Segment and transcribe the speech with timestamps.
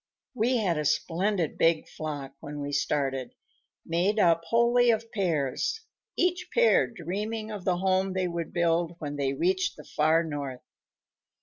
[0.33, 3.35] "We had a splendid big flock when we started,
[3.85, 5.81] made up wholly of pairs,
[6.17, 10.63] each pair dreaming of the home they would build when they reached the far North.